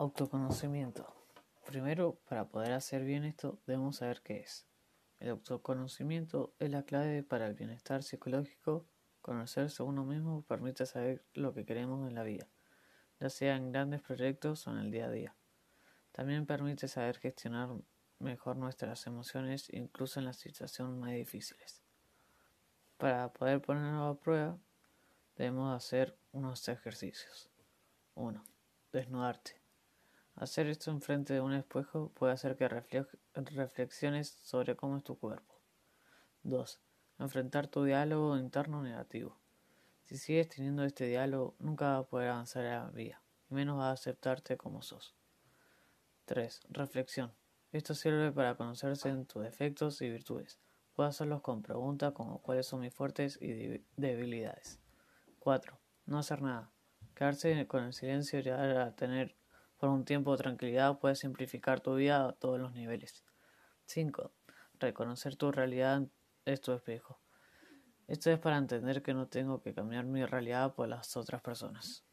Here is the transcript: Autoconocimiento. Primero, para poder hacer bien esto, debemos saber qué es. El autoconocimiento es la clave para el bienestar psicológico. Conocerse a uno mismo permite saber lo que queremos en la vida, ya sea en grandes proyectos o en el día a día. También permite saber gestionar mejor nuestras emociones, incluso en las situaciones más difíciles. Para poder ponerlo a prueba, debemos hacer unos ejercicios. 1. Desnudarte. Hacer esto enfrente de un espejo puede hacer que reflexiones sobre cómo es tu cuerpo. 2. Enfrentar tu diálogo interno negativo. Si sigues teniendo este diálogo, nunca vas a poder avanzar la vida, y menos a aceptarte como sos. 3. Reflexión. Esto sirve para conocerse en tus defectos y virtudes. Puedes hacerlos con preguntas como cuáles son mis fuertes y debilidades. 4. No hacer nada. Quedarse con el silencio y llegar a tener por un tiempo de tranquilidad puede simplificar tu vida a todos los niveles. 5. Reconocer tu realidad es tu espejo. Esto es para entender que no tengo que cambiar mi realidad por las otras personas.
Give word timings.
Autoconocimiento. 0.00 1.14
Primero, 1.66 2.18
para 2.26 2.48
poder 2.48 2.72
hacer 2.72 3.04
bien 3.04 3.22
esto, 3.22 3.58
debemos 3.66 3.96
saber 3.96 4.22
qué 4.22 4.38
es. 4.38 4.66
El 5.18 5.28
autoconocimiento 5.28 6.54
es 6.58 6.70
la 6.70 6.84
clave 6.84 7.22
para 7.22 7.46
el 7.46 7.52
bienestar 7.52 8.02
psicológico. 8.02 8.86
Conocerse 9.20 9.82
a 9.82 9.84
uno 9.84 10.06
mismo 10.06 10.40
permite 10.48 10.86
saber 10.86 11.22
lo 11.34 11.52
que 11.52 11.66
queremos 11.66 12.08
en 12.08 12.14
la 12.14 12.22
vida, 12.22 12.48
ya 13.20 13.28
sea 13.28 13.56
en 13.56 13.72
grandes 13.72 14.00
proyectos 14.00 14.66
o 14.66 14.70
en 14.70 14.78
el 14.78 14.90
día 14.90 15.04
a 15.04 15.10
día. 15.10 15.36
También 16.12 16.46
permite 16.46 16.88
saber 16.88 17.18
gestionar 17.18 17.68
mejor 18.20 18.56
nuestras 18.56 19.06
emociones, 19.06 19.68
incluso 19.70 20.18
en 20.18 20.24
las 20.24 20.38
situaciones 20.38 20.96
más 20.96 21.10
difíciles. 21.10 21.82
Para 22.96 23.30
poder 23.34 23.60
ponerlo 23.60 24.06
a 24.06 24.18
prueba, 24.18 24.56
debemos 25.36 25.76
hacer 25.76 26.16
unos 26.32 26.66
ejercicios. 26.70 27.50
1. 28.14 28.42
Desnudarte. 28.92 29.60
Hacer 30.40 30.68
esto 30.68 30.90
enfrente 30.90 31.34
de 31.34 31.42
un 31.42 31.52
espejo 31.52 32.12
puede 32.14 32.32
hacer 32.32 32.56
que 32.56 32.66
reflexiones 33.34 34.38
sobre 34.42 34.74
cómo 34.74 34.96
es 34.96 35.04
tu 35.04 35.18
cuerpo. 35.18 35.60
2. 36.44 36.80
Enfrentar 37.18 37.66
tu 37.66 37.84
diálogo 37.84 38.38
interno 38.38 38.82
negativo. 38.82 39.38
Si 40.06 40.16
sigues 40.16 40.48
teniendo 40.48 40.82
este 40.84 41.04
diálogo, 41.04 41.56
nunca 41.58 41.90
vas 41.90 42.06
a 42.06 42.08
poder 42.08 42.30
avanzar 42.30 42.64
la 42.64 42.88
vida, 42.88 43.22
y 43.50 43.54
menos 43.54 43.82
a 43.82 43.90
aceptarte 43.90 44.56
como 44.56 44.80
sos. 44.80 45.14
3. 46.24 46.62
Reflexión. 46.70 47.34
Esto 47.70 47.94
sirve 47.94 48.32
para 48.32 48.54
conocerse 48.54 49.10
en 49.10 49.26
tus 49.26 49.42
defectos 49.42 50.00
y 50.00 50.08
virtudes. 50.08 50.58
Puedes 50.94 51.16
hacerlos 51.16 51.42
con 51.42 51.60
preguntas 51.60 52.14
como 52.14 52.40
cuáles 52.40 52.64
son 52.64 52.80
mis 52.80 52.94
fuertes 52.94 53.38
y 53.42 53.84
debilidades. 53.94 54.80
4. 55.38 55.78
No 56.06 56.18
hacer 56.18 56.40
nada. 56.40 56.72
Quedarse 57.14 57.66
con 57.66 57.84
el 57.84 57.92
silencio 57.92 58.38
y 58.38 58.42
llegar 58.42 58.78
a 58.78 58.96
tener 58.96 59.36
por 59.80 59.88
un 59.88 60.04
tiempo 60.04 60.32
de 60.32 60.42
tranquilidad 60.42 60.98
puede 60.98 61.16
simplificar 61.16 61.80
tu 61.80 61.94
vida 61.94 62.28
a 62.28 62.32
todos 62.32 62.60
los 62.60 62.74
niveles. 62.74 63.24
5. 63.86 64.30
Reconocer 64.78 65.36
tu 65.36 65.50
realidad 65.50 66.02
es 66.44 66.60
tu 66.60 66.72
espejo. 66.72 67.18
Esto 68.06 68.30
es 68.30 68.38
para 68.38 68.58
entender 68.58 69.02
que 69.02 69.14
no 69.14 69.26
tengo 69.26 69.62
que 69.62 69.72
cambiar 69.72 70.04
mi 70.04 70.24
realidad 70.24 70.74
por 70.74 70.88
las 70.88 71.16
otras 71.16 71.40
personas. 71.40 72.04